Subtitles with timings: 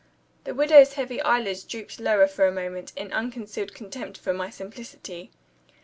[0.45, 5.29] The widow's heavy eyelids drooped lower for a moment, in unconcealed contempt for my simplicity.